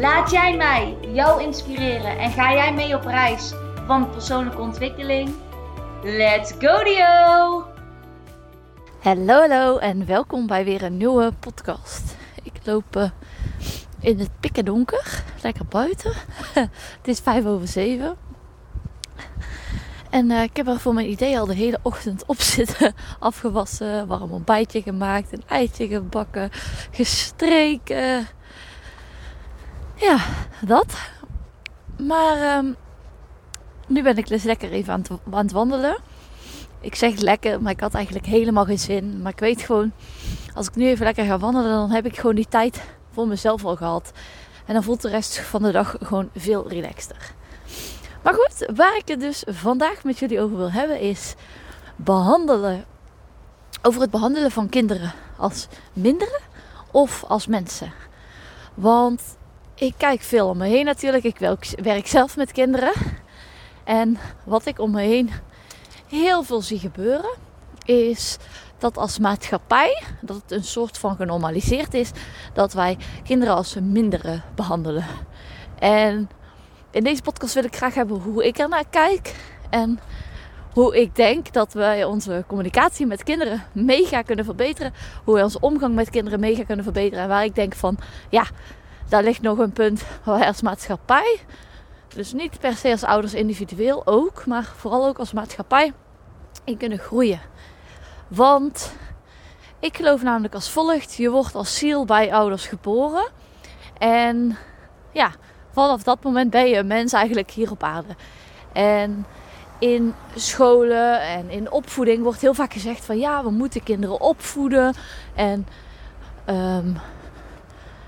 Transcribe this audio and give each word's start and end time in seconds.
Laat 0.00 0.30
jij 0.30 0.56
mij 0.56 0.96
jou 1.12 1.42
inspireren 1.42 2.18
en 2.18 2.30
ga 2.30 2.52
jij 2.52 2.74
mee 2.74 2.94
op 2.94 3.04
reis 3.04 3.52
van 3.86 4.10
persoonlijke 4.10 4.60
ontwikkeling? 4.60 5.34
Let's 6.02 6.52
go 6.58 6.84
Dio! 6.84 7.64
Hallo, 9.00 9.40
hallo 9.40 9.78
en 9.78 10.06
welkom 10.06 10.46
bij 10.46 10.64
weer 10.64 10.82
een 10.82 10.96
nieuwe 10.96 11.32
podcast. 11.40 12.16
Ik 12.42 12.52
loop 12.64 12.96
uh, 12.96 13.10
in 14.00 14.18
het 14.18 14.30
pikken 14.40 14.64
donker, 14.64 15.22
lekker 15.42 15.66
buiten. 15.66 16.12
het 16.98 17.08
is 17.08 17.20
vijf 17.20 17.44
over 17.44 17.68
zeven. 17.68 18.16
En 20.10 20.30
uh, 20.30 20.42
ik 20.42 20.56
heb 20.56 20.68
er 20.68 20.80
voor 20.80 20.94
mijn 20.94 21.10
idee 21.10 21.38
al 21.38 21.46
de 21.46 21.54
hele 21.54 21.78
ochtend 21.82 22.26
op 22.26 22.40
zitten. 22.56 22.94
Afgewassen, 23.18 24.06
warm 24.06 24.30
ontbijtje 24.30 24.82
gemaakt, 24.82 25.32
een 25.32 25.44
eitje 25.46 25.86
gebakken, 25.88 26.50
gestreken. 26.90 28.26
Ja, 29.96 30.18
dat. 30.60 30.86
Maar 31.98 32.56
um, 32.58 32.76
nu 33.86 34.02
ben 34.02 34.16
ik 34.16 34.28
dus 34.28 34.42
lekker 34.42 34.70
even 34.70 34.92
aan 34.92 35.00
het, 35.00 35.10
aan 35.30 35.44
het 35.44 35.52
wandelen. 35.52 35.98
Ik 36.80 36.94
zeg 36.94 37.18
lekker, 37.18 37.62
maar 37.62 37.72
ik 37.72 37.80
had 37.80 37.94
eigenlijk 37.94 38.26
helemaal 38.26 38.64
geen 38.64 38.78
zin. 38.78 39.22
Maar 39.22 39.32
ik 39.32 39.38
weet 39.38 39.60
gewoon, 39.60 39.92
als 40.54 40.66
ik 40.66 40.74
nu 40.74 40.86
even 40.86 41.04
lekker 41.04 41.24
ga 41.24 41.38
wandelen, 41.38 41.70
dan 41.70 41.90
heb 41.90 42.06
ik 42.06 42.18
gewoon 42.18 42.34
die 42.34 42.48
tijd 42.48 42.80
voor 43.12 43.28
mezelf 43.28 43.64
al 43.64 43.76
gehad. 43.76 44.12
En 44.66 44.74
dan 44.74 44.82
voelt 44.82 45.02
de 45.02 45.08
rest 45.08 45.38
van 45.40 45.62
de 45.62 45.70
dag 45.70 45.96
gewoon 46.02 46.28
veel 46.34 46.68
relaxter. 46.68 47.34
Maar 48.22 48.34
goed, 48.34 48.76
waar 48.76 48.96
ik 48.96 49.08
het 49.08 49.20
dus 49.20 49.44
vandaag 49.46 50.04
met 50.04 50.18
jullie 50.18 50.40
over 50.40 50.56
wil 50.56 50.70
hebben 50.70 51.00
is 51.00 51.34
behandelen. 51.96 52.84
Over 53.82 54.00
het 54.00 54.10
behandelen 54.10 54.50
van 54.50 54.68
kinderen 54.68 55.12
als 55.36 55.68
minderen 55.92 56.40
of 56.90 57.24
als 57.24 57.46
mensen. 57.46 57.92
Want 58.74 59.22
ik 59.76 59.94
kijk 59.96 60.20
veel 60.20 60.48
om 60.48 60.56
me 60.56 60.66
heen 60.66 60.84
natuurlijk. 60.84 61.24
Ik 61.24 61.38
werk 61.82 62.06
zelf 62.06 62.36
met 62.36 62.52
kinderen. 62.52 62.92
En 63.84 64.18
wat 64.44 64.66
ik 64.66 64.78
om 64.78 64.90
me 64.90 65.02
heen 65.02 65.30
heel 66.08 66.42
veel 66.42 66.62
zie 66.62 66.78
gebeuren, 66.78 67.34
is 67.84 68.36
dat 68.78 68.96
als 68.96 69.18
maatschappij, 69.18 70.02
dat 70.20 70.36
het 70.36 70.52
een 70.52 70.64
soort 70.64 70.98
van 70.98 71.16
genormaliseerd 71.16 71.94
is, 71.94 72.10
dat 72.52 72.72
wij 72.72 72.96
kinderen 73.24 73.54
als 73.54 73.76
minderen 73.82 74.42
behandelen. 74.54 75.04
En 75.78 76.30
in 76.90 77.04
deze 77.04 77.22
podcast 77.22 77.54
wil 77.54 77.64
ik 77.64 77.76
graag 77.76 77.94
hebben 77.94 78.16
hoe 78.16 78.46
ik 78.46 78.58
er 78.58 78.68
naar 78.68 78.88
kijk. 78.90 79.34
En 79.70 79.98
hoe 80.72 81.00
ik 81.00 81.16
denk 81.16 81.52
dat 81.52 81.72
wij 81.72 82.04
onze 82.04 82.44
communicatie 82.46 83.06
met 83.06 83.22
kinderen 83.22 83.62
mega 83.72 84.22
kunnen 84.22 84.44
verbeteren. 84.44 84.92
Hoe 85.24 85.34
wij 85.34 85.42
onze 85.42 85.60
omgang 85.60 85.94
met 85.94 86.10
kinderen 86.10 86.40
mega 86.40 86.64
kunnen 86.64 86.84
verbeteren. 86.84 87.22
En 87.22 87.28
waar 87.28 87.44
ik 87.44 87.54
denk 87.54 87.74
van, 87.74 87.98
ja, 88.30 88.46
daar 89.08 89.22
ligt 89.22 89.42
nog 89.42 89.58
een 89.58 89.72
punt 89.72 90.04
waar 90.24 90.38
wij 90.38 90.46
als 90.46 90.62
maatschappij, 90.62 91.38
dus 92.08 92.32
niet 92.32 92.58
per 92.58 92.74
se 92.74 92.90
als 92.90 93.04
ouders 93.04 93.34
individueel 93.34 94.06
ook, 94.06 94.46
maar 94.46 94.72
vooral 94.76 95.06
ook 95.06 95.18
als 95.18 95.32
maatschappij, 95.32 95.92
in 96.64 96.76
kunnen 96.76 96.98
groeien. 96.98 97.40
Want 98.28 98.92
ik 99.78 99.96
geloof 99.96 100.22
namelijk 100.22 100.54
als 100.54 100.70
volgt: 100.70 101.14
je 101.14 101.30
wordt 101.30 101.54
als 101.54 101.78
ziel 101.78 102.04
bij 102.04 102.32
ouders 102.32 102.66
geboren. 102.66 103.28
En 103.98 104.56
ja, 105.12 105.30
vanaf 105.72 106.02
dat 106.02 106.22
moment 106.22 106.50
ben 106.50 106.68
je 106.68 106.76
een 106.76 106.86
mens 106.86 107.12
eigenlijk 107.12 107.50
hier 107.50 107.70
op 107.70 107.82
aarde. 107.82 108.14
En 108.72 109.26
in 109.78 110.14
scholen 110.34 111.20
en 111.20 111.50
in 111.50 111.70
opvoeding 111.70 112.22
wordt 112.22 112.40
heel 112.40 112.54
vaak 112.54 112.72
gezegd 112.72 113.04
van 113.04 113.18
ja, 113.18 113.42
we 113.42 113.50
moeten 113.50 113.82
kinderen 113.82 114.20
opvoeden. 114.20 114.94
En 115.34 115.66
um, 116.48 116.96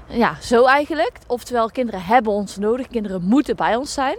ja, 0.08 0.36
zo 0.40 0.64
eigenlijk. 0.64 1.12
Oftewel, 1.26 1.70
kinderen 1.70 2.02
hebben 2.02 2.32
ons 2.32 2.56
nodig, 2.56 2.88
kinderen 2.88 3.22
moeten 3.22 3.56
bij 3.56 3.76
ons 3.76 3.92
zijn. 3.92 4.16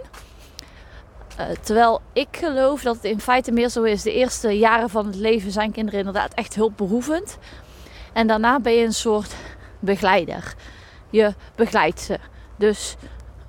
Uh, 1.40 1.46
terwijl 1.60 2.00
ik 2.12 2.28
geloof 2.30 2.82
dat 2.82 2.94
het 2.94 3.04
in 3.04 3.20
feite 3.20 3.52
meer 3.52 3.68
zo 3.68 3.82
is. 3.82 4.02
De 4.02 4.12
eerste 4.12 4.58
jaren 4.58 4.90
van 4.90 5.06
het 5.06 5.14
leven 5.14 5.50
zijn 5.50 5.72
kinderen 5.72 5.98
inderdaad 5.98 6.34
echt 6.34 6.54
hulpbehoevend. 6.54 7.38
En 8.12 8.26
daarna 8.26 8.60
ben 8.60 8.72
je 8.72 8.84
een 8.84 8.92
soort 8.92 9.34
begeleider. 9.78 10.54
Je 11.10 11.34
begeleidt 11.54 12.00
ze. 12.00 12.18
Dus 12.56 12.96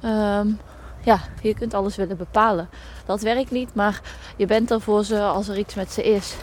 um, 0.03 0.59
ja, 1.03 1.19
je 1.41 1.53
kunt 1.53 1.73
alles 1.73 1.95
willen 1.95 2.17
bepalen. 2.17 2.69
Dat 3.05 3.21
werkt 3.21 3.51
niet, 3.51 3.73
maar 3.73 4.01
je 4.37 4.45
bent 4.45 4.71
er 4.71 4.81
voor 4.81 5.03
ze 5.03 5.21
als 5.21 5.47
er 5.47 5.57
iets 5.57 5.73
met 5.73 5.91
ze 5.91 6.03
is. 6.03 6.35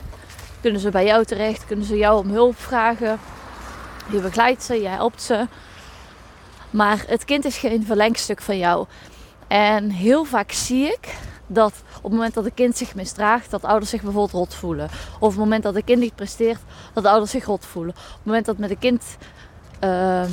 Kunnen 0.61 0.81
ze 0.81 0.91
bij 0.91 1.05
jou 1.05 1.25
terecht, 1.25 1.67
kunnen 1.67 1.85
ze 1.85 1.97
jou 1.97 2.19
om 2.19 2.31
hulp 2.31 2.59
vragen. 2.59 3.19
Je 4.11 4.21
begeleidt 4.21 4.63
ze, 4.63 4.75
je 4.75 4.89
helpt 4.89 5.23
ze. 5.23 5.47
Maar 6.71 7.05
het 7.07 7.25
kind 7.25 7.45
is 7.45 7.59
geen 7.59 7.87
verlengstuk 7.87 8.41
van 8.41 8.59
jou. 8.59 8.87
En 9.47 9.91
heel 9.91 10.25
vaak 10.25 10.53
zie 10.53 10.87
ik 10.87 11.15
dat 11.47 11.73
op 11.97 12.03
het 12.03 12.13
moment 12.13 12.35
dat 12.35 12.45
een 12.45 12.55
kind 12.55 12.77
zich 12.77 12.95
misdraagt, 12.95 13.51
dat 13.51 13.65
ouders 13.65 13.91
zich 13.91 14.03
bijvoorbeeld 14.03 14.33
rot 14.33 14.55
voelen. 14.55 14.85
Of 14.85 15.21
op 15.21 15.29
het 15.29 15.39
moment 15.39 15.63
dat 15.63 15.75
een 15.75 15.85
kind 15.85 16.01
niet 16.01 16.15
presteert, 16.15 16.61
dat 16.93 17.03
de 17.03 17.09
ouders 17.09 17.31
zich 17.31 17.45
rot 17.45 17.67
voelen. 17.67 17.95
Op 17.95 18.15
het 18.15 18.25
moment 18.25 18.47
dat 18.47 18.59
met 18.59 18.71
een 18.71 18.79
kind 18.79 19.05
uh, 19.85 20.25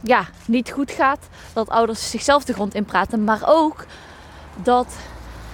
ja, 0.00 0.26
niet 0.46 0.70
goed 0.70 0.90
gaat, 0.90 1.28
dat 1.52 1.68
ouders 1.68 2.10
zichzelf 2.10 2.44
de 2.44 2.52
grond 2.52 2.74
inpraten. 2.74 3.24
Maar 3.24 3.40
ook 3.44 3.86
dat 4.62 4.94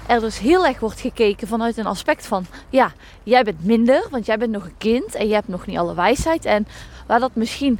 er 0.06 0.20
dus 0.20 0.38
heel 0.38 0.66
erg 0.66 0.80
wordt 0.80 1.00
gekeken 1.00 1.48
vanuit 1.48 1.76
een 1.76 1.86
aspect 1.86 2.26
van: 2.26 2.46
ja, 2.70 2.92
jij 3.22 3.42
bent 3.42 3.64
minder, 3.64 4.06
want 4.10 4.26
jij 4.26 4.38
bent 4.38 4.52
nog 4.52 4.64
een 4.64 4.78
kind 4.78 5.14
en 5.14 5.28
je 5.28 5.34
hebt 5.34 5.48
nog 5.48 5.66
niet 5.66 5.78
alle 5.78 5.94
wijsheid. 5.94 6.44
En 6.44 6.66
waar 7.06 7.20
dat 7.20 7.34
misschien 7.34 7.78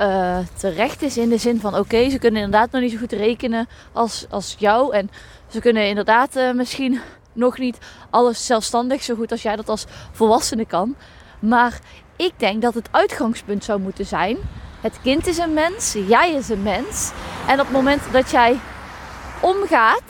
uh, 0.00 0.38
terecht 0.54 1.02
is 1.02 1.16
in 1.16 1.28
de 1.28 1.38
zin 1.38 1.60
van: 1.60 1.76
oké, 1.76 2.10
ze 2.10 2.18
kunnen 2.18 2.42
inderdaad 2.42 2.70
nog 2.70 2.82
niet 2.82 2.92
zo 2.92 2.98
goed 2.98 3.12
rekenen 3.12 3.68
als, 3.92 4.26
als 4.30 4.56
jou. 4.58 4.94
En 4.94 5.10
ze 5.48 5.60
kunnen 5.60 5.88
inderdaad 5.88 6.36
uh, 6.36 6.52
misschien 6.52 7.00
nog 7.32 7.58
niet 7.58 7.78
alles 8.10 8.46
zelfstandig 8.46 9.02
zo 9.02 9.14
goed 9.14 9.30
als 9.30 9.42
jij 9.42 9.56
dat 9.56 9.68
als 9.68 9.84
volwassene 10.12 10.66
kan. 10.66 10.96
Maar 11.38 11.78
ik 12.16 12.32
denk 12.36 12.62
dat 12.62 12.74
het 12.74 12.88
uitgangspunt 12.90 13.64
zou 13.64 13.80
moeten 13.80 14.06
zijn 14.06 14.38
het 14.86 15.00
kind 15.02 15.26
is 15.26 15.38
een 15.38 15.52
mens, 15.52 15.96
jij 16.08 16.32
is 16.32 16.48
een 16.48 16.62
mens. 16.62 17.12
En 17.46 17.60
op 17.60 17.66
het 17.66 17.74
moment 17.74 18.02
dat 18.12 18.30
jij 18.30 18.58
omgaat 19.40 20.02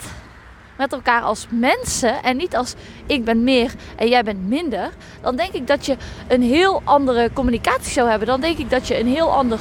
met 0.77 0.93
elkaar 0.93 1.21
als 1.21 1.47
mensen 1.49 2.23
en 2.23 2.37
niet 2.37 2.55
als 2.55 2.73
ik 3.05 3.25
ben 3.25 3.43
meer 3.43 3.73
en 3.95 4.07
jij 4.07 4.23
bent 4.23 4.47
minder, 4.47 4.89
dan 5.21 5.35
denk 5.35 5.53
ik 5.53 5.67
dat 5.67 5.85
je 5.85 5.97
een 6.27 6.41
heel 6.41 6.81
andere 6.83 7.29
communicatie 7.33 7.91
zou 7.91 8.09
hebben. 8.09 8.27
Dan 8.27 8.41
denk 8.41 8.57
ik 8.57 8.69
dat 8.69 8.87
je 8.87 8.99
een 8.99 9.07
heel 9.07 9.31
ander, 9.31 9.59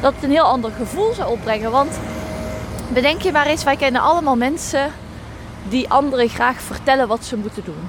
dat 0.00 0.14
het 0.14 0.24
een 0.24 0.30
heel 0.30 0.44
ander 0.44 0.70
gevoel 0.70 1.12
zou 1.12 1.30
opbrengen. 1.30 1.70
Want 1.70 1.98
bedenk 2.92 3.22
je 3.22 3.32
maar 3.32 3.46
eens, 3.46 3.64
wij 3.64 3.76
kennen 3.76 4.00
allemaal 4.00 4.36
mensen 4.36 4.92
die 5.68 5.88
anderen 5.88 6.28
graag 6.28 6.60
vertellen 6.60 7.08
wat 7.08 7.24
ze 7.24 7.36
moeten 7.36 7.64
doen. 7.64 7.88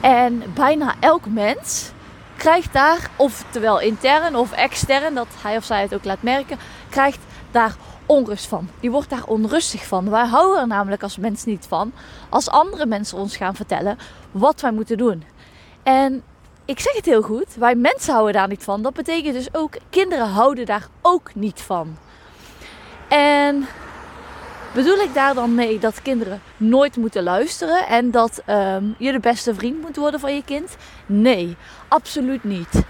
En 0.00 0.42
bijna 0.54 0.94
elk 1.00 1.26
mens 1.26 1.90
krijgt 2.36 2.72
daar, 2.72 3.10
oftewel 3.16 3.80
intern 3.80 4.36
of 4.36 4.52
extern, 4.52 5.14
dat 5.14 5.26
hij 5.42 5.56
of 5.56 5.64
zij 5.64 5.82
het 5.82 5.94
ook 5.94 6.04
laat 6.04 6.22
merken, 6.22 6.58
krijgt 6.88 7.18
daar 7.50 7.74
onrust 8.12 8.46
van. 8.46 8.68
Die 8.80 8.90
wordt 8.90 9.10
daar 9.10 9.26
onrustig 9.26 9.86
van. 9.86 10.10
Wij 10.10 10.26
houden 10.26 10.60
er 10.60 10.66
namelijk 10.66 11.02
als 11.02 11.16
mens 11.16 11.44
niet 11.44 11.66
van 11.68 11.92
als 12.28 12.48
andere 12.48 12.86
mensen 12.86 13.18
ons 13.18 13.36
gaan 13.36 13.54
vertellen 13.54 13.98
wat 14.30 14.60
wij 14.60 14.72
moeten 14.72 14.96
doen. 14.96 15.24
En 15.82 16.22
ik 16.64 16.80
zeg 16.80 16.92
het 16.92 17.04
heel 17.04 17.22
goed, 17.22 17.54
wij 17.54 17.74
mensen 17.74 18.12
houden 18.12 18.32
daar 18.34 18.48
niet 18.48 18.64
van. 18.64 18.82
Dat 18.82 18.94
betekent 18.94 19.34
dus 19.34 19.54
ook 19.54 19.76
kinderen 19.90 20.28
houden 20.28 20.66
daar 20.66 20.88
ook 21.02 21.34
niet 21.34 21.60
van. 21.60 21.96
En 23.08 23.66
Bedoel 24.74 24.96
ik 24.96 25.14
daar 25.14 25.34
dan 25.34 25.54
mee 25.54 25.78
dat 25.78 26.02
kinderen 26.02 26.42
nooit 26.56 26.96
moeten 26.96 27.22
luisteren 27.22 27.86
en 27.86 28.10
dat 28.10 28.42
um, 28.46 28.94
je 28.98 29.12
de 29.12 29.20
beste 29.20 29.54
vriend 29.54 29.80
moet 29.80 29.96
worden 29.96 30.20
van 30.20 30.34
je 30.34 30.44
kind? 30.44 30.76
Nee, 31.06 31.56
absoluut 31.88 32.44
niet. 32.44 32.82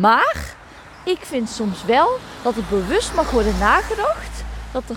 Maar 0.00 0.56
ik 1.04 1.18
vind 1.20 1.48
soms 1.48 1.84
wel 1.84 2.18
dat 2.42 2.54
het 2.54 2.68
bewust 2.68 3.14
mag 3.14 3.30
worden 3.30 3.58
nagedacht. 3.58 4.37
Dat, 4.72 4.82
er, 4.88 4.96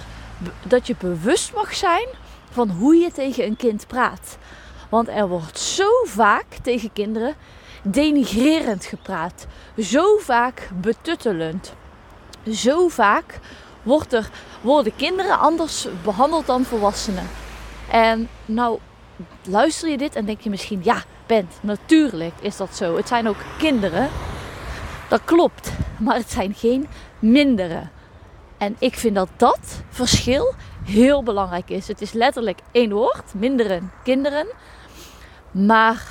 dat 0.68 0.88
je 0.88 0.96
bewust 1.00 1.54
mag 1.54 1.74
zijn 1.76 2.08
van 2.52 2.70
hoe 2.70 2.96
je 2.96 3.12
tegen 3.12 3.46
een 3.46 3.56
kind 3.56 3.88
praat. 3.88 4.38
Want 4.90 5.08
er 5.08 5.28
wordt 5.28 5.60
zo 5.60 5.90
vaak 6.06 6.46
tegen 6.62 6.94
kinderen 6.94 7.36
denigrerend 7.84 8.86
gepraat. 8.86 9.48
Zo 9.78 10.18
vaak 10.18 10.70
betuttelend. 10.74 11.74
Zo 12.52 12.88
vaak 12.88 13.40
wordt 13.84 14.14
er, 14.14 14.30
worden 14.62 14.96
kinderen 14.96 15.40
anders 15.40 15.88
behandeld 16.04 16.46
dan 16.46 16.64
volwassenen. 16.64 17.28
En 17.90 18.30
nou 18.46 18.80
luister 19.44 19.90
je 19.90 19.98
dit 19.98 20.16
en 20.16 20.26
denk 20.26 20.42
je 20.42 20.50
misschien, 20.50 20.80
ja, 20.84 21.04
bent, 21.26 21.54
natuurlijk 21.62 22.34
is 22.42 22.58
dat 22.58 22.76
zo. 22.76 22.96
Het 22.96 23.08
zijn 23.08 23.28
ook 23.28 23.44
kinderen. 23.58 24.10
Dat 25.10 25.22
klopt, 25.26 25.72
maar 26.00 26.16
het 26.16 26.32
zijn 26.32 26.54
geen 26.54 26.88
minderen. 27.20 27.92
En 28.62 28.76
ik 28.80 28.96
vind 28.96 29.16
dat 29.16 29.30
dat 29.38 29.84
verschil 29.90 30.54
heel 30.84 31.24
belangrijk 31.24 31.70
is. 31.70 31.88
Het 31.88 32.02
is 32.02 32.12
letterlijk 32.12 32.60
één 32.72 32.92
woord, 32.92 33.34
minderen, 33.34 33.92
kinderen. 34.04 34.48
Maar 35.52 36.06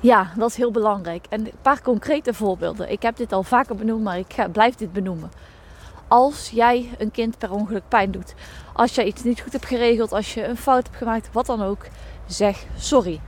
ja, 0.00 0.32
dat 0.36 0.50
is 0.50 0.56
heel 0.56 0.70
belangrijk. 0.70 1.26
En 1.28 1.40
een 1.40 1.52
paar 1.62 1.82
concrete 1.82 2.34
voorbeelden. 2.34 2.90
Ik 2.90 3.02
heb 3.02 3.16
dit 3.16 3.32
al 3.32 3.42
vaker 3.42 3.76
benoemd, 3.76 4.02
maar 4.02 4.18
ik 4.18 4.36
blijf 4.52 4.74
dit 4.74 4.92
benoemen. 4.92 5.30
Als 6.08 6.50
jij 6.50 6.90
een 6.98 7.10
kind 7.10 7.38
per 7.38 7.50
ongeluk 7.50 7.88
pijn 7.88 8.10
doet, 8.10 8.34
als 8.72 8.94
jij 8.94 9.04
iets 9.04 9.22
niet 9.22 9.40
goed 9.40 9.52
hebt 9.52 9.66
geregeld, 9.66 10.12
als 10.12 10.34
je 10.34 10.44
een 10.44 10.56
fout 10.56 10.84
hebt 10.86 10.96
gemaakt, 10.96 11.28
wat 11.32 11.46
dan 11.46 11.62
ook, 11.62 11.86
zeg 12.26 12.64
sorry. 12.76 13.20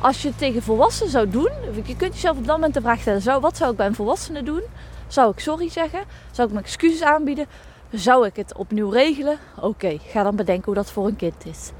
Als 0.00 0.22
je 0.22 0.28
het 0.28 0.38
tegen 0.38 0.62
volwassenen 0.62 1.10
zou 1.10 1.30
doen, 1.30 1.50
je 1.84 1.96
kunt 1.96 2.14
jezelf 2.14 2.36
op 2.36 2.46
dat 2.46 2.56
moment 2.56 2.74
de 2.74 2.80
vraag 2.80 3.00
stellen: 3.00 3.22
zou, 3.22 3.40
wat 3.40 3.56
zou 3.56 3.70
ik 3.70 3.76
bij 3.76 3.86
een 3.86 3.94
volwassene 3.94 4.42
doen? 4.42 4.62
Zou 5.10 5.30
ik 5.30 5.38
sorry 5.38 5.68
zeggen? 5.68 6.00
Zou 6.30 6.48
ik 6.48 6.54
mijn 6.54 6.64
excuses 6.64 7.02
aanbieden? 7.02 7.46
Zou 7.92 8.26
ik 8.26 8.36
het 8.36 8.56
opnieuw 8.56 8.88
regelen? 8.88 9.38
Oké, 9.60 9.98
ga 10.00 10.22
dan 10.22 10.36
bedenken 10.36 10.64
hoe 10.64 10.74
dat 10.74 10.90
voor 10.90 11.06
een 11.06 11.16
kind 11.16 11.46
is. 11.46 11.70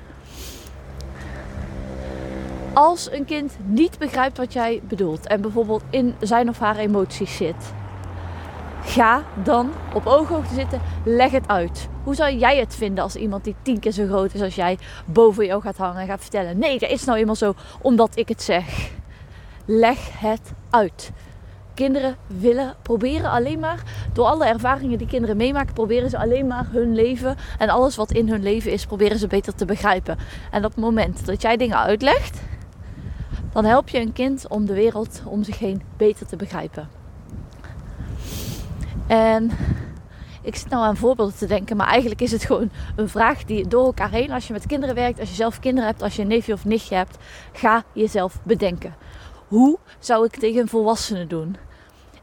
Als 2.72 3.10
een 3.12 3.24
kind 3.24 3.56
niet 3.64 3.98
begrijpt 3.98 4.36
wat 4.36 4.52
jij 4.52 4.80
bedoelt 4.84 5.26
en 5.26 5.40
bijvoorbeeld 5.40 5.82
in 5.90 6.14
zijn 6.20 6.48
of 6.48 6.58
haar 6.58 6.76
emoties 6.76 7.36
zit, 7.36 7.72
ga 8.84 9.22
dan 9.44 9.70
op 9.94 10.06
ooghoogte 10.06 10.54
zitten, 10.54 10.80
leg 11.04 11.30
het 11.30 11.48
uit. 11.48 11.88
Hoe 12.04 12.14
zou 12.14 12.34
jij 12.34 12.58
het 12.58 12.74
vinden 12.74 13.04
als 13.04 13.16
iemand 13.16 13.44
die 13.44 13.54
tien 13.62 13.78
keer 13.78 13.92
zo 13.92 14.06
groot 14.06 14.34
is 14.34 14.42
als 14.42 14.54
jij 14.54 14.78
boven 15.04 15.46
jou 15.46 15.62
gaat 15.62 15.76
hangen 15.76 16.00
en 16.00 16.06
gaat 16.06 16.20
vertellen: 16.20 16.58
Nee, 16.58 16.78
dat 16.78 16.90
is 16.90 17.04
nou 17.04 17.18
eenmaal 17.18 17.34
zo 17.34 17.54
omdat 17.80 18.16
ik 18.16 18.28
het 18.28 18.42
zeg. 18.42 18.90
Leg 19.64 20.20
het 20.20 20.52
uit 20.70 21.12
kinderen 21.74 22.16
willen 22.26 22.74
proberen 22.82 23.30
alleen 23.30 23.58
maar, 23.58 23.82
door 24.12 24.24
alle 24.24 24.46
ervaringen 24.46 24.98
die 24.98 25.06
kinderen 25.06 25.36
meemaken, 25.36 25.74
proberen 25.74 26.10
ze 26.10 26.18
alleen 26.18 26.46
maar 26.46 26.66
hun 26.70 26.94
leven 26.94 27.36
en 27.58 27.68
alles 27.68 27.96
wat 27.96 28.12
in 28.12 28.28
hun 28.28 28.42
leven 28.42 28.72
is, 28.72 28.86
proberen 28.86 29.18
ze 29.18 29.26
beter 29.26 29.54
te 29.54 29.64
begrijpen. 29.64 30.18
En 30.50 30.64
op 30.64 30.70
het 30.70 30.80
moment 30.80 31.26
dat 31.26 31.42
jij 31.42 31.56
dingen 31.56 31.78
uitlegt, 31.78 32.40
dan 33.52 33.64
help 33.64 33.88
je 33.88 34.00
een 34.00 34.12
kind 34.12 34.48
om 34.48 34.66
de 34.66 34.74
wereld 34.74 35.22
om 35.24 35.44
zich 35.44 35.58
heen 35.58 35.82
beter 35.96 36.26
te 36.26 36.36
begrijpen. 36.36 36.88
En 39.06 39.50
ik 40.42 40.56
zit 40.56 40.68
nou 40.68 40.84
aan 40.84 40.96
voorbeelden 40.96 41.36
te 41.36 41.46
denken, 41.46 41.76
maar 41.76 41.86
eigenlijk 41.86 42.20
is 42.20 42.32
het 42.32 42.44
gewoon 42.44 42.70
een 42.96 43.08
vraag 43.08 43.44
die 43.44 43.68
door 43.68 43.84
elkaar 43.84 44.10
heen, 44.10 44.30
als 44.30 44.46
je 44.46 44.52
met 44.52 44.66
kinderen 44.66 44.94
werkt, 44.94 45.20
als 45.20 45.28
je 45.28 45.34
zelf 45.34 45.60
kinderen 45.60 45.88
hebt, 45.88 46.02
als 46.02 46.16
je 46.16 46.22
een 46.22 46.28
neefje 46.28 46.52
of 46.52 46.64
nichtje 46.64 46.94
hebt, 46.94 47.16
ga 47.52 47.82
jezelf 47.92 48.38
bedenken. 48.42 48.94
Hoe 49.50 49.78
zou 49.98 50.24
ik 50.24 50.36
tegen 50.36 50.60
een 50.60 50.68
volwassene 50.68 51.26
doen? 51.26 51.56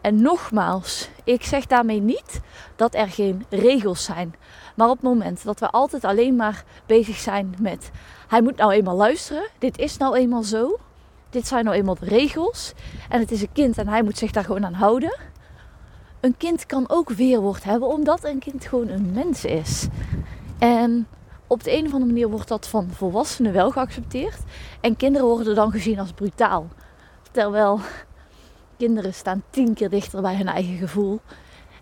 En 0.01 0.21
nogmaals, 0.21 1.09
ik 1.23 1.43
zeg 1.43 1.65
daarmee 1.65 2.01
niet 2.01 2.39
dat 2.75 2.95
er 2.95 3.07
geen 3.07 3.45
regels 3.49 4.03
zijn. 4.03 4.35
Maar 4.75 4.89
op 4.89 4.93
het 4.93 5.03
moment 5.03 5.43
dat 5.43 5.59
we 5.59 5.69
altijd 5.69 6.03
alleen 6.03 6.35
maar 6.35 6.63
bezig 6.85 7.17
zijn 7.17 7.55
met 7.61 7.91
hij 8.27 8.41
moet 8.41 8.55
nou 8.55 8.71
eenmaal 8.71 8.95
luisteren, 8.95 9.47
dit 9.57 9.77
is 9.77 9.97
nou 9.97 10.15
eenmaal 10.15 10.43
zo, 10.43 10.77
dit 11.29 11.47
zijn 11.47 11.63
nou 11.63 11.77
eenmaal 11.77 11.95
de 11.99 12.05
regels 12.05 12.73
en 13.09 13.19
het 13.19 13.31
is 13.31 13.41
een 13.41 13.51
kind 13.53 13.77
en 13.77 13.87
hij 13.87 14.03
moet 14.03 14.17
zich 14.17 14.31
daar 14.31 14.45
gewoon 14.45 14.65
aan 14.65 14.73
houden. 14.73 15.17
Een 16.19 16.37
kind 16.37 16.65
kan 16.65 16.89
ook 16.89 17.09
weerwoord 17.09 17.63
hebben 17.63 17.87
omdat 17.87 18.23
een 18.23 18.39
kind 18.39 18.65
gewoon 18.65 18.87
een 18.87 19.11
mens 19.11 19.45
is. 19.45 19.87
En 20.59 21.07
op 21.47 21.63
de 21.63 21.71
een 21.71 21.85
of 21.85 21.93
andere 21.93 22.11
manier 22.11 22.29
wordt 22.29 22.47
dat 22.47 22.67
van 22.67 22.89
volwassenen 22.91 23.53
wel 23.53 23.71
geaccepteerd 23.71 24.39
en 24.81 24.95
kinderen 24.95 25.27
worden 25.27 25.55
dan 25.55 25.71
gezien 25.71 25.99
als 25.99 26.11
brutaal. 26.11 26.67
Terwijl 27.37 27.79
kinderen 28.77 29.13
staan 29.13 29.43
tien 29.49 29.73
keer 29.73 29.89
dichter 29.89 30.21
bij 30.21 30.35
hun 30.35 30.47
eigen 30.47 30.77
gevoel. 30.77 31.21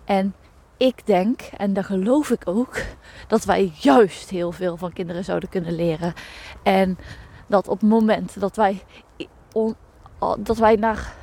En 0.05 0.35
ik 0.77 1.05
denk, 1.05 1.41
en 1.41 1.73
dat 1.73 1.85
geloof 1.85 2.29
ik 2.29 2.41
ook, 2.45 2.77
dat 3.27 3.45
wij 3.45 3.71
juist 3.79 4.29
heel 4.29 4.51
veel 4.51 4.77
van 4.77 4.93
kinderen 4.93 5.23
zouden 5.23 5.49
kunnen 5.49 5.75
leren. 5.75 6.13
En 6.63 6.97
dat 7.47 7.67
op 7.67 7.79
het 7.79 7.89
moment 7.89 8.39
dat 8.39 8.55
wij, 8.55 8.83
dat 10.37 10.57
wij 10.57 10.75
naar 10.75 11.13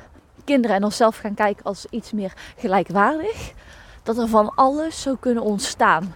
kinderen 0.43 0.75
en 0.75 0.83
onszelf 0.83 1.17
gaan 1.17 1.33
kijken 1.33 1.63
als 1.63 1.85
iets 1.89 2.11
meer 2.11 2.33
gelijkwaardig, 2.57 3.53
dat 4.03 4.17
er 4.17 4.27
van 4.27 4.55
alles 4.55 5.01
zou 5.01 5.17
kunnen 5.19 5.43
ontstaan. 5.43 6.15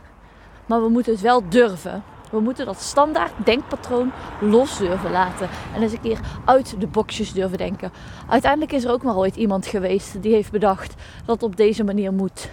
Maar 0.65 0.81
we 0.81 0.89
moeten 0.89 1.11
het 1.11 1.21
wel 1.21 1.49
durven. 1.49 2.03
We 2.31 2.39
moeten 2.39 2.65
dat 2.65 2.81
standaard 2.81 3.31
denkpatroon 3.43 4.11
los 4.41 4.77
durven 4.77 5.11
laten. 5.11 5.49
En 5.73 5.81
eens 5.81 5.91
een 5.91 6.01
keer 6.01 6.19
uit 6.45 6.79
de 6.79 6.87
boxjes 6.87 7.33
durven 7.33 7.57
denken. 7.57 7.91
Uiteindelijk 8.29 8.71
is 8.71 8.83
er 8.83 8.91
ook 8.91 9.03
maar 9.03 9.17
ooit 9.17 9.35
iemand 9.35 9.65
geweest 9.65 10.21
die 10.21 10.33
heeft 10.33 10.51
bedacht 10.51 10.93
dat 11.25 11.35
het 11.35 11.43
op 11.43 11.55
deze 11.55 11.83
manier 11.83 12.13
moet. 12.13 12.49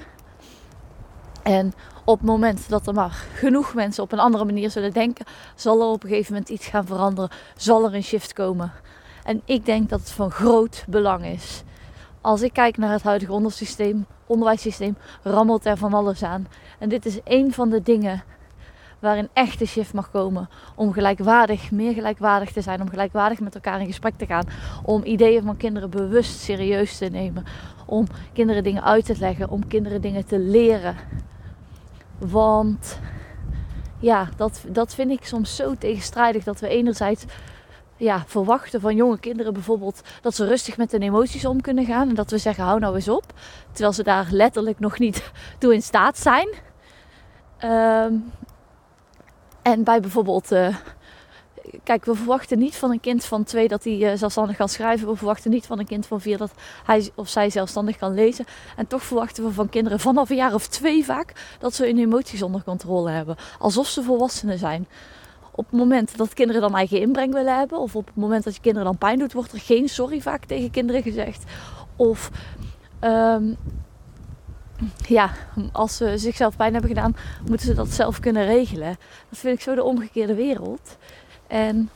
En 1.43 1.73
op 2.05 2.19
het 2.19 2.26
moment 2.26 2.69
dat 2.69 2.87
er 2.87 2.94
maar 2.94 3.26
genoeg 3.35 3.75
mensen 3.75 4.03
op 4.03 4.12
een 4.12 4.19
andere 4.19 4.44
manier 4.44 4.71
zullen 4.71 4.93
denken, 4.93 5.26
zal 5.55 5.81
er 5.81 5.87
op 5.87 6.03
een 6.03 6.09
gegeven 6.09 6.32
moment 6.32 6.50
iets 6.50 6.67
gaan 6.67 6.87
veranderen. 6.87 7.31
Zal 7.56 7.85
er 7.85 7.94
een 7.94 8.03
shift 8.03 8.32
komen. 8.32 8.73
En 9.25 9.43
ik 9.44 9.65
denk 9.65 9.88
dat 9.88 10.00
het 10.00 10.11
van 10.11 10.31
groot 10.31 10.85
belang 10.88 11.25
is. 11.25 11.62
Als 12.20 12.43
ik 12.43 12.53
kijk 12.53 12.77
naar 12.77 12.93
het 12.93 13.03
huidige 13.03 13.32
onderwijssysteem, 14.27 14.97
rammelt 15.23 15.67
er 15.67 15.77
van 15.77 15.94
alles 15.94 16.23
aan. 16.23 16.49
En 16.79 16.88
dit 16.88 17.06
is 17.06 17.19
een 17.25 17.53
van 17.53 17.70
de 17.70 17.82
dingen 17.82 18.23
waarin 19.05 19.29
echt 19.33 19.59
de 19.59 19.67
shift 19.67 19.93
mag 19.93 20.11
komen. 20.11 20.49
Om 20.75 20.93
gelijkwaardig, 20.93 21.71
meer 21.71 21.93
gelijkwaardig 21.93 22.53
te 22.53 22.61
zijn. 22.61 22.81
Om 22.81 22.89
gelijkwaardig 22.89 23.41
met 23.41 23.55
elkaar 23.55 23.81
in 23.81 23.87
gesprek 23.87 24.15
te 24.17 24.27
gaan. 24.27 24.45
Om 24.83 25.05
ideeën 25.05 25.43
van 25.43 25.56
kinderen 25.56 25.91
bewust 25.91 26.39
serieus 26.39 26.99
te 26.99 27.05
nemen. 27.05 27.45
Om 27.87 28.06
kinderen 28.33 28.62
dingen 28.62 28.85
uit 28.85 29.05
te 29.05 29.19
leggen. 29.19 29.49
Om 29.49 29.67
kinderen 29.67 30.01
dingen 30.01 30.27
te 30.27 30.39
leren. 30.39 30.97
Want 32.19 32.99
ja, 33.99 34.29
dat, 34.37 34.65
dat 34.69 34.95
vind 34.95 35.11
ik 35.11 35.27
soms 35.27 35.56
zo 35.56 35.75
tegenstrijdig. 35.75 36.45
Dat 36.45 36.61
we 36.61 36.69
enerzijds 36.69 37.25
ja, 37.97 38.25
verwachten 38.27 38.81
van 38.81 38.97
jonge 38.97 39.19
kinderen 39.19 39.53
bijvoorbeeld 39.53 40.03
dat 40.21 40.35
ze 40.35 40.47
rustig 40.47 40.77
met 40.77 40.93
hun 40.93 41.03
emoties 41.03 41.45
om 41.45 41.61
kunnen 41.61 41.85
gaan. 41.85 42.09
En 42.09 42.15
dat 42.15 42.31
we 42.31 42.39
zeggen, 42.39 42.65
hou 42.65 42.79
nou 42.79 42.95
eens 42.95 43.09
op. 43.09 43.25
Terwijl 43.73 43.93
ze 43.93 44.03
daar 44.03 44.27
letterlijk 44.31 44.79
nog 44.79 44.99
niet 44.99 45.33
toe 45.59 45.75
in 45.75 45.83
staat 45.83 46.19
zijn. 46.19 46.49
Ehm, 47.59 48.15
en 49.65 49.85
bij 49.85 50.01
bijvoorbeeld, 50.01 50.53
uh, 50.53 50.77
kijk, 51.83 52.05
we 52.05 52.15
verwachten 52.15 52.59
niet 52.59 52.77
van 52.77 52.91
een 52.91 53.01
kind 53.01 53.25
van 53.25 53.44
twee 53.44 53.69
dat 53.69 53.85
hij 53.85 53.97
uh, 53.99 54.13
zelfstandig 54.15 54.56
kan 54.56 54.69
schrijven. 54.69 55.09
We 55.09 55.17
verwachten 55.17 55.51
niet 55.51 55.67
van 55.67 55.79
een 55.79 55.87
kind 55.87 56.06
van 56.06 56.21
vier 56.21 56.39
dat 56.39 56.53
hij 56.85 57.11
of 57.15 57.29
zij 57.29 57.51
zelfstandig 57.51 57.97
kan 57.97 58.15
lezen. 58.15 58.44
En 58.77 58.87
toch 58.87 59.03
verwachten 59.03 59.44
we 59.44 59.53
van 59.53 59.69
kinderen 59.69 60.01
vanaf 60.01 60.31
een 60.31 60.37
jaar 60.37 60.55
of 60.55 60.67
twee 60.67 61.05
vaak 61.05 61.56
dat 61.59 61.75
ze 61.75 61.85
hun 61.85 61.99
emoties 61.99 62.43
onder 62.43 62.63
controle 62.65 63.11
hebben. 63.11 63.37
Alsof 63.59 63.87
ze 63.87 64.03
volwassenen 64.03 64.59
zijn. 64.59 64.87
Op 65.51 65.65
het 65.71 65.79
moment 65.79 66.17
dat 66.17 66.35
kinderen 66.35 66.63
dan 66.63 66.77
eigen 66.77 67.01
inbreng 67.01 67.33
willen 67.33 67.59
hebben, 67.59 67.79
of 67.79 67.97
op 67.97 68.06
het 68.06 68.17
moment 68.17 68.44
dat 68.44 68.55
je 68.55 68.61
kinderen 68.61 68.89
dan 68.89 68.99
pijn 68.99 69.19
doet, 69.19 69.33
wordt 69.33 69.53
er 69.53 69.61
geen 69.61 69.89
sorry 69.89 70.21
vaak 70.21 70.44
tegen 70.44 70.71
kinderen 70.71 71.03
gezegd. 71.03 71.44
Of 71.97 72.31
um, 73.01 73.56
ja, 75.08 75.31
als 75.72 75.96
ze 75.96 76.19
zichzelf 76.19 76.56
pijn 76.56 76.72
hebben 76.72 76.91
gedaan, 76.91 77.17
moeten 77.48 77.67
ze 77.67 77.74
dat 77.74 77.88
zelf 77.88 78.20
kunnen 78.20 78.46
regelen. 78.46 78.96
Dat 79.29 79.38
vind 79.38 79.56
ik 79.56 79.62
zo 79.62 79.74
de 79.74 79.82
omgekeerde 79.82 80.34
wereld. 80.34 80.96
En 81.46 81.91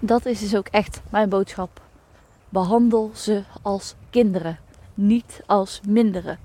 dat 0.00 0.26
is 0.26 0.40
dus 0.40 0.56
ook 0.56 0.68
echt 0.68 1.00
mijn 1.10 1.28
boodschap. 1.28 1.80
Behandel 2.48 3.10
ze 3.14 3.42
als 3.62 3.94
kinderen, 4.10 4.58
niet 4.94 5.42
als 5.46 5.80
minderen. 5.86 6.38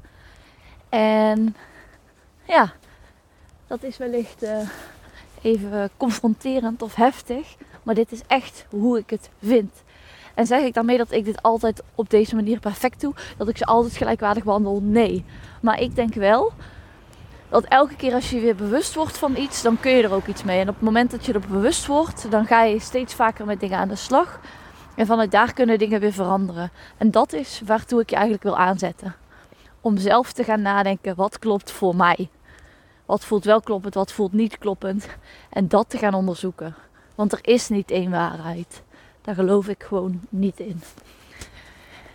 En 0.89 1.55
ja, 2.43 2.74
dat 3.67 3.83
is 3.83 3.98
wellicht 3.98 4.43
uh, 4.43 4.69
even 5.41 5.89
confronterend 5.98 6.81
of 6.81 6.95
heftig, 6.95 7.55
maar 7.83 7.95
dit 7.95 8.12
is 8.12 8.22
echt 8.27 8.65
hoe 8.69 8.98
ik 8.98 9.10
het 9.10 9.29
vind. 9.41 9.83
En 10.34 10.46
zeg 10.46 10.62
ik 10.62 10.74
daarmee 10.74 10.98
dat 10.98 11.12
ik 11.12 11.25
dit 11.25 11.42
altijd 11.42 11.84
op 11.96 12.10
deze 12.10 12.36
manier 12.36 12.60
perfect 12.60 13.02
doe? 13.02 13.13
Dat 13.38 13.48
ik 13.48 13.58
ze 13.58 13.66
altijd 13.66 13.98
gelijkwaardig 13.98 14.44
behandel? 14.44 14.80
Nee. 14.82 15.25
Maar 15.62 15.80
ik 15.80 15.96
denk 15.96 16.13
wel 16.13 16.52
dat 17.50 17.63
elke 17.63 17.96
keer 17.96 18.13
als 18.13 18.30
je 18.30 18.40
weer 18.40 18.56
bewust 18.56 18.96
wordt 18.96 19.18
van 19.18 19.36
iets, 19.36 19.62
dan 19.62 19.80
kun 19.80 19.92
je 19.92 20.04
er 20.04 20.13
ook 20.13 20.28
iets 20.28 20.44
mee. 20.44 20.60
En 20.60 20.70
op 20.70 20.75
het 20.75 20.84
moment 20.84 21.12
dat 21.12 21.25
je 21.25 21.34
er 21.34 21.40
bewust 21.50 21.86
wordt, 21.86 22.32
dan 22.32 22.46
ga 22.46 22.63
je 22.63 22.80
steeds 22.80 23.13
vaker 23.13 23.46
met 23.46 23.60
dingen 23.60 23.78
aan 23.78 23.88
de 23.88 23.96
slag. 23.96 24.40
En 24.96 25.06
vanuit 25.06 25.32
daar 25.32 25.54
kunnen 25.54 25.78
dingen 25.78 26.00
weer 26.00 26.13
veranderen. 26.13 26.72
En 26.98 27.12
dat 27.12 27.34
is 27.34 27.62
waartoe 27.66 28.02
ik 28.02 28.10
je 28.10 28.16
eigenlijk 28.16 28.44
wil 28.44 28.58
aanzetten. 28.58 29.16
Om 29.82 29.98
zelf 29.98 30.32
te 30.32 30.44
gaan 30.44 30.62
nadenken, 30.62 31.16
wat 31.16 31.40
klopt 31.40 31.72
voor 31.72 31.96
mij? 31.96 32.30
Wat 33.06 33.25
voelt 33.25 33.46
wel 33.46 33.62
kloppend, 33.62 33.94
wat 33.94 34.12
voelt 34.12 34.34
niet 34.34 34.58
kloppend? 34.58 35.08
En 35.50 35.68
dat 35.68 35.90
te 35.90 35.98
gaan 35.98 36.13
onderzoeken. 36.13 36.75
Want 37.16 37.32
er 37.32 37.40
is 37.42 37.70
niet 37.70 37.92
één 37.92 38.12
waarheid. 38.12 38.84
Daar 39.24 39.36
geloof 39.36 39.68
ik 39.68 39.84
gewoon 39.84 40.22
niet 40.30 40.60
in. 40.60 40.82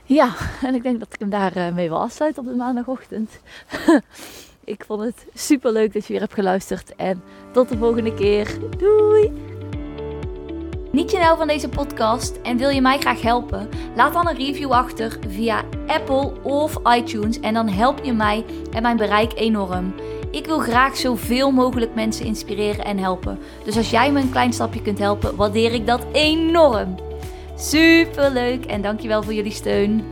Ja, 0.04 0.34
en 0.62 0.74
ik 0.74 0.82
denk 0.82 0.98
dat 0.98 1.08
ik 1.12 1.20
hem 1.20 1.30
daarmee 1.30 1.72
mee 1.72 1.88
wil 1.88 2.00
afsluiten 2.00 2.42
op 2.42 2.48
de 2.48 2.54
maandagochtend. 2.56 3.40
ik 4.64 4.84
vond 4.86 5.02
het 5.02 5.26
super 5.34 5.72
leuk 5.72 5.92
dat 5.92 6.06
je 6.06 6.12
weer 6.12 6.22
hebt 6.22 6.34
geluisterd. 6.34 6.96
En 6.96 7.22
tot 7.52 7.68
de 7.68 7.78
volgende 7.78 8.14
keer. 8.14 8.58
Doei! 8.78 9.32
Niet 10.92 11.10
je 11.10 11.18
nou 11.18 11.36
van 11.36 11.46
deze 11.46 11.68
podcast 11.68 12.36
en 12.42 12.56
wil 12.56 12.68
je 12.68 12.80
mij 12.80 12.98
graag 12.98 13.22
helpen? 13.22 13.68
Laat 13.96 14.12
dan 14.12 14.28
een 14.28 14.36
review 14.36 14.70
achter 14.70 15.18
via 15.28 15.64
Apple 15.86 16.32
of 16.42 16.78
iTunes 16.96 17.40
en 17.40 17.54
dan 17.54 17.68
help 17.68 18.04
je 18.04 18.12
mij 18.12 18.44
en 18.72 18.82
mijn 18.82 18.96
bereik 18.96 19.32
enorm. 19.34 19.94
Ik 20.38 20.46
wil 20.46 20.58
graag 20.58 20.96
zoveel 20.96 21.50
mogelijk 21.50 21.94
mensen 21.94 22.24
inspireren 22.26 22.84
en 22.84 22.98
helpen. 22.98 23.38
Dus 23.64 23.76
als 23.76 23.90
jij 23.90 24.12
me 24.12 24.20
een 24.20 24.30
klein 24.30 24.52
stapje 24.52 24.82
kunt 24.82 24.98
helpen, 24.98 25.36
waardeer 25.36 25.72
ik 25.72 25.86
dat 25.86 26.06
enorm. 26.12 26.94
Super 27.56 28.30
leuk 28.30 28.64
en 28.64 28.82
dankjewel 28.82 29.22
voor 29.22 29.34
jullie 29.34 29.52
steun. 29.52 30.04